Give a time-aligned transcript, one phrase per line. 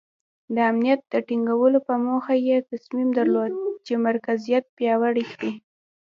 [0.55, 3.51] د امنیت د ټینګولو په موخه یې تصمیم درلود
[3.85, 5.51] چې مرکزیت پیاوړی کړي.